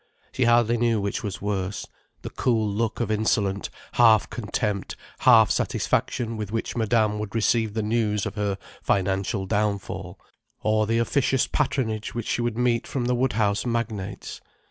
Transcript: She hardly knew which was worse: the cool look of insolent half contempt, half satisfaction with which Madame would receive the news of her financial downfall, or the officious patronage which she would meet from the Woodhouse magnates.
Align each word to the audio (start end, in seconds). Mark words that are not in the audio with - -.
She 0.31 0.45
hardly 0.45 0.77
knew 0.77 0.99
which 0.99 1.21
was 1.21 1.43
worse: 1.43 1.85
the 2.23 2.31
cool 2.31 2.67
look 2.67 2.99
of 2.99 3.11
insolent 3.11 3.69
half 3.91 4.31
contempt, 4.31 4.95
half 5.19 5.51
satisfaction 5.51 6.37
with 6.37 6.51
which 6.51 6.75
Madame 6.75 7.19
would 7.19 7.35
receive 7.35 7.75
the 7.75 7.83
news 7.83 8.25
of 8.25 8.33
her 8.33 8.57
financial 8.81 9.45
downfall, 9.45 10.19
or 10.63 10.87
the 10.87 10.97
officious 10.97 11.45
patronage 11.45 12.15
which 12.15 12.29
she 12.29 12.41
would 12.41 12.57
meet 12.57 12.87
from 12.87 13.05
the 13.05 13.13
Woodhouse 13.13 13.63
magnates. 13.63 14.41